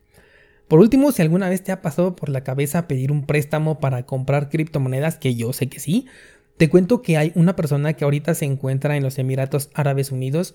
Por 0.69 0.79
último, 0.79 1.13
si 1.13 1.21
alguna 1.21 1.51
vez 1.51 1.63
te 1.63 1.73
ha 1.73 1.83
pasado 1.83 2.17
por 2.17 2.31
la 2.31 2.45
cabeza 2.45 2.89
pedir 2.89 3.13
un 3.13 3.27
préstamo 3.27 3.79
para 3.79 4.07
comprar 4.07 4.49
criptomonedas, 4.49 5.19
que 5.19 5.35
yo 5.35 5.53
sé 5.53 5.69
que 5.69 5.81
sí, 5.81 6.07
te 6.57 6.69
cuento 6.69 7.03
que 7.03 7.17
hay 7.17 7.33
una 7.35 7.57
persona 7.57 7.95
que 7.95 8.05
ahorita 8.05 8.35
se 8.35 8.45
encuentra 8.45 8.97
en 8.97 9.03
los 9.03 9.19
Emiratos 9.19 9.71
Árabes 9.75 10.13
Unidos 10.13 10.55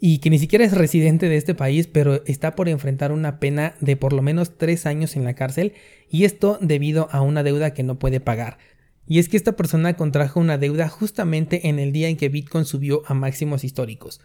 y 0.00 0.18
que 0.18 0.30
ni 0.30 0.38
siquiera 0.38 0.64
es 0.64 0.72
residente 0.72 1.28
de 1.28 1.36
este 1.36 1.54
país, 1.54 1.86
pero 1.86 2.24
está 2.26 2.54
por 2.54 2.68
enfrentar 2.68 3.12
una 3.12 3.38
pena 3.38 3.74
de 3.80 3.96
por 3.96 4.12
lo 4.12 4.22
menos 4.22 4.58
tres 4.58 4.86
años 4.86 5.16
en 5.16 5.24
la 5.24 5.34
cárcel 5.34 5.72
y 6.10 6.24
esto 6.24 6.58
debido 6.60 7.08
a 7.10 7.20
una 7.20 7.42
deuda 7.42 7.72
que 7.72 7.82
no 7.82 7.98
puede 7.98 8.20
pagar. 8.20 8.58
Y 9.06 9.18
es 9.18 9.28
que 9.28 9.36
esta 9.36 9.52
persona 9.52 9.94
contrajo 9.94 10.40
una 10.40 10.58
deuda 10.58 10.88
justamente 10.88 11.68
en 11.68 11.78
el 11.78 11.92
día 11.92 12.08
en 12.08 12.16
que 12.16 12.28
Bitcoin 12.28 12.64
subió 12.64 13.02
a 13.06 13.14
máximos 13.14 13.62
históricos. 13.64 14.20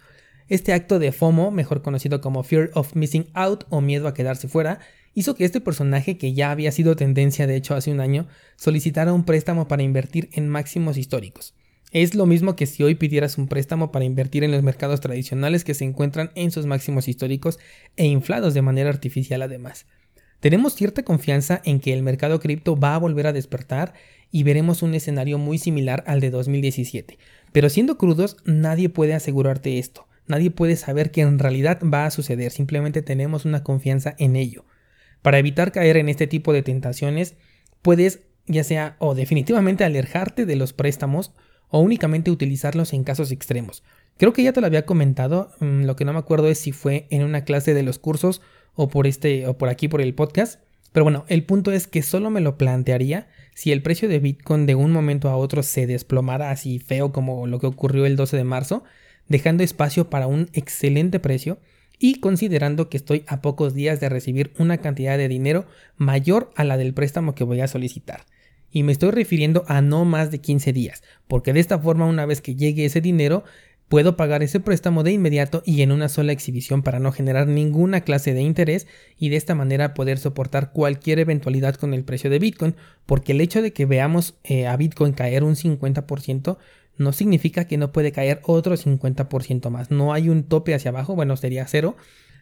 Este 0.48 0.74
acto 0.74 1.00
de 1.00 1.12
FOMO, 1.12 1.52
mejor 1.52 1.82
conocido 1.82 2.22
como 2.22 2.44
Fear 2.44 2.72
of 2.74 2.96
Missing 2.96 3.28
Out 3.34 3.66
o 3.70 3.82
miedo 3.82 4.08
a 4.08 4.14
quedarse 4.14 4.48
fuera, 4.48 4.80
hizo 5.14 5.36
que 5.36 5.46
este 5.46 5.62
personaje, 5.62 6.18
que 6.18 6.34
ya 6.34 6.52
había 6.52 6.72
sido 6.72 6.96
tendencia 6.96 7.48
de 7.48 7.56
hecho 7.56 7.76
hace 7.76 7.92
un 7.92 8.00
año, 8.00 8.28
solicitara 8.56 9.14
un 9.14 9.26
préstamo 9.26 9.68
para 9.68 9.84
invertir 9.84 10.30
en 10.34 10.50
máximos 10.50 10.98
históricos. 10.98 11.56
Es 11.92 12.14
lo 12.14 12.28
mismo 12.28 12.56
que 12.56 12.68
si 12.68 12.84
hoy 12.84 12.96
pidieras 12.96 13.38
un 13.38 13.48
préstamo 13.48 13.92
para 13.92 14.06
invertir 14.06 14.44
en 14.44 14.52
los 14.52 14.62
mercados 14.62 15.02
tradicionales 15.02 15.64
que 15.64 15.74
se 15.74 15.86
encuentran 15.86 16.32
en 16.36 16.52
sus 16.52 16.68
máximos 16.68 17.08
históricos 17.08 17.58
e 17.96 18.06
inflados 18.06 18.54
de 18.54 18.62
manera 18.62 18.90
artificial 18.90 19.42
además. 19.42 19.88
Tenemos 20.40 20.76
cierta 20.76 21.04
confianza 21.04 21.62
en 21.66 21.80
que 21.80 21.94
el 21.94 22.04
mercado 22.04 22.40
cripto 22.40 22.78
va 22.78 22.96
a 22.96 23.00
volver 23.00 23.28
a 23.28 23.34
despertar 23.34 23.94
y 24.32 24.44
veremos 24.44 24.84
un 24.84 24.94
escenario 24.94 25.38
muy 25.38 25.58
similar 25.58 26.04
al 26.08 26.20
de 26.22 26.30
2017. 26.30 27.18
Pero 27.52 27.70
siendo 27.70 27.98
crudos, 27.98 28.38
nadie 28.46 28.90
puede 28.90 29.16
asegurarte 29.16 29.80
esto. 29.80 30.08
Nadie 30.28 30.52
puede 30.52 30.76
saber 30.76 31.10
que 31.10 31.22
en 31.22 31.40
realidad 31.40 31.80
va 31.84 32.06
a 32.06 32.12
suceder, 32.12 32.52
simplemente 32.52 33.02
tenemos 33.02 33.46
una 33.46 33.64
confianza 33.64 34.16
en 34.20 34.36
ello. 34.36 34.64
Para 35.22 35.40
evitar 35.40 35.72
caer 35.72 35.98
en 35.98 36.10
este 36.10 36.28
tipo 36.28 36.54
de 36.54 36.64
tentaciones, 36.64 37.36
puedes 37.82 38.22
ya 38.50 38.64
sea 38.64 38.96
o 39.00 39.16
definitivamente 39.16 39.84
alejarte 39.84 40.46
de 40.46 40.56
los 40.56 40.74
préstamos 40.74 41.32
o 41.70 41.80
únicamente 41.80 42.32
utilizarlos 42.32 42.94
en 42.94 43.04
casos 43.04 43.32
extremos. 43.32 43.84
Creo 44.18 44.34
que 44.34 44.44
ya 44.44 44.54
te 44.54 44.60
lo 44.60 44.68
había 44.68 44.86
comentado, 44.86 45.52
mm, 45.60 45.84
lo 45.84 45.96
que 45.96 46.04
no 46.04 46.14
me 46.14 46.20
acuerdo 46.20 46.48
es 46.50 46.60
si 46.60 46.72
fue 46.72 47.08
en 47.10 47.24
una 47.24 47.44
clase 47.44 47.74
de 47.74 47.84
los 47.84 48.00
cursos 48.00 48.42
o 48.74 48.90
por 48.90 49.08
este 49.08 49.48
o 49.48 49.58
por 49.58 49.70
aquí 49.70 49.88
por 49.88 50.02
el 50.02 50.16
podcast, 50.16 50.60
pero 50.92 51.04
bueno, 51.04 51.26
el 51.28 51.44
punto 51.44 51.72
es 51.72 51.88
que 51.88 52.02
solo 52.02 52.32
me 52.32 52.42
lo 52.42 52.58
plantearía 52.58 53.28
si 53.54 53.72
el 53.72 53.84
precio 53.84 54.10
de 54.10 54.20
Bitcoin 54.20 54.66
de 54.66 54.76
un 54.76 54.92
momento 54.92 55.30
a 55.30 55.38
otro 55.38 55.62
se 55.62 55.86
desplomara 55.86 56.50
así 56.50 56.80
feo 56.80 57.12
como 57.12 57.46
lo 57.46 57.60
que 57.60 57.68
ocurrió 57.68 58.06
el 58.06 58.16
12 58.16 58.38
de 58.38 58.44
marzo, 58.44 58.84
dejando 59.28 59.64
espacio 59.64 60.10
para 60.10 60.26
un 60.26 60.50
excelente 60.54 61.20
precio 61.20 61.60
y 62.00 62.16
considerando 62.16 62.90
que 62.90 62.98
estoy 62.98 63.24
a 63.28 63.42
pocos 63.42 63.74
días 63.74 64.00
de 64.00 64.10
recibir 64.10 64.54
una 64.58 64.78
cantidad 64.78 65.18
de 65.18 65.28
dinero 65.28 65.66
mayor 65.98 66.52
a 66.56 66.64
la 66.64 66.78
del 66.78 66.94
préstamo 66.94 67.36
que 67.36 67.44
voy 67.44 67.60
a 67.60 67.68
solicitar. 67.68 68.22
Y 68.72 68.84
me 68.84 68.92
estoy 68.92 69.12
refiriendo 69.12 69.66
a 69.68 69.82
no 69.82 70.06
más 70.06 70.32
de 70.32 70.40
15 70.40 70.74
días, 70.74 71.04
porque 71.28 71.54
de 71.54 71.60
esta 71.60 71.78
forma 71.78 72.06
una 72.06 72.26
vez 72.26 72.42
que 72.42 72.56
llegue 72.56 72.86
ese 72.86 73.02
dinero 73.02 73.44
puedo 73.90 74.16
pagar 74.16 74.44
ese 74.44 74.60
préstamo 74.60 75.04
de 75.04 75.12
inmediato 75.12 75.64
y 75.66 75.82
en 75.82 75.92
una 75.92 76.08
sola 76.08 76.32
exhibición 76.32 76.84
para 76.84 77.00
no 77.00 77.12
generar 77.12 77.48
ninguna 77.48 78.02
clase 78.02 78.34
de 78.34 78.42
interés 78.42 78.88
y 79.18 79.30
de 79.30 79.36
esta 79.36 79.56
manera 79.56 79.96
poder 79.96 80.20
soportar 80.20 80.72
cualquier 80.72 81.20
eventualidad 81.20 81.76
con 81.76 81.96
el 81.96 82.04
precio 82.04 82.30
de 82.30 82.40
Bitcoin, 82.40 82.76
porque 83.08 83.32
el 83.32 83.42
hecho 83.42 83.64
de 83.64 83.74
que 83.74 83.88
veamos 83.88 84.36
eh, 84.44 84.68
a 84.68 84.78
Bitcoin 84.78 85.14
caer 85.14 85.44
un 85.44 85.56
50% 85.56 86.58
no 87.00 87.14
significa 87.14 87.66
que 87.66 87.78
no 87.78 87.92
puede 87.92 88.12
caer 88.12 88.42
otro 88.44 88.76
50% 88.76 89.70
más. 89.70 89.90
No 89.90 90.14
hay 90.14 90.30
un 90.30 90.44
tope 90.44 90.76
hacia 90.76 90.90
abajo, 90.90 91.16
bueno, 91.16 91.36
sería 91.38 91.66
cero, 91.66 91.96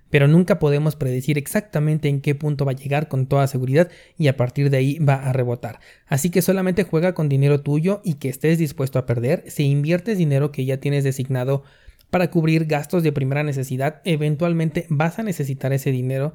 pero 0.09 0.27
nunca 0.27 0.59
podemos 0.59 0.95
predecir 0.95 1.37
exactamente 1.37 2.09
en 2.09 2.21
qué 2.21 2.33
punto 2.35 2.65
va 2.65 2.71
a 2.71 2.75
llegar 2.75 3.07
con 3.07 3.27
toda 3.27 3.47
seguridad 3.47 3.89
y 4.17 4.27
a 4.27 4.35
partir 4.35 4.69
de 4.69 4.77
ahí 4.77 4.99
va 4.99 5.15
a 5.15 5.31
rebotar. 5.31 5.79
Así 6.07 6.29
que 6.29 6.41
solamente 6.41 6.83
juega 6.83 7.13
con 7.13 7.29
dinero 7.29 7.61
tuyo 7.61 8.01
y 8.03 8.15
que 8.15 8.29
estés 8.29 8.57
dispuesto 8.57 8.99
a 8.99 9.05
perder. 9.05 9.43
Si 9.47 9.63
inviertes 9.65 10.17
dinero 10.17 10.51
que 10.51 10.65
ya 10.65 10.77
tienes 10.77 11.03
designado 11.03 11.63
para 12.09 12.31
cubrir 12.31 12.65
gastos 12.65 13.03
de 13.03 13.11
primera 13.11 13.43
necesidad, 13.43 14.01
eventualmente 14.05 14.87
vas 14.89 15.19
a 15.19 15.23
necesitar 15.23 15.71
ese 15.73 15.91
dinero 15.91 16.33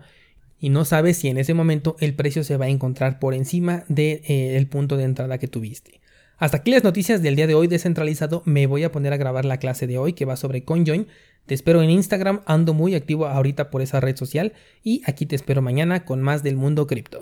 y 0.61 0.69
no 0.69 0.85
sabes 0.85 1.17
si 1.17 1.29
en 1.29 1.39
ese 1.39 1.55
momento 1.55 1.97
el 1.99 2.15
precio 2.15 2.45
se 2.45 2.57
va 2.57 2.67
a 2.67 2.69
encontrar 2.69 3.19
por 3.19 3.35
encima 3.35 3.85
del 3.89 4.23
de, 4.23 4.57
eh, 4.59 4.67
punto 4.71 4.97
de 4.97 5.05
entrada 5.05 5.39
que 5.39 5.49
tuviste. 5.49 6.02
Hasta 6.43 6.57
aquí 6.57 6.73
las 6.73 6.83
noticias 6.83 7.23
del 7.23 7.37
día 7.37 7.47
de 7.47 7.55
hoy 7.55 7.69
descentralizado. 7.69 8.43
Me 8.47 8.67
voy 8.67 8.83
a 8.83 8.91
poner 8.91 9.13
a 9.13 9.17
grabar 9.17 9.45
la 9.45 9.59
clase 9.59 9.87
de 9.87 9.97
hoy 9.97 10.13
que 10.13 10.25
va 10.25 10.35
sobre 10.35 10.65
CoinJoin. 10.65 11.07
Te 11.47 11.55
espero 11.55 11.83
en 11.83 11.91
Instagram, 11.91 12.41
ando 12.47 12.75
muy 12.75 12.97
activo 12.97 13.29
ahorita 13.29 13.71
por 13.71 13.81
esa 13.81 14.01
red 14.01 14.17
social 14.17 14.53
y 14.83 15.03
aquí 15.07 15.25
te 15.25 15.37
espero 15.37 15.63
mañana 15.63 16.05
con 16.05 16.21
más 16.21 16.43
del 16.43 16.57
mundo 16.57 16.89
cripto. 16.89 17.21